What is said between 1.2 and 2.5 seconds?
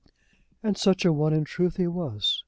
in truth he was.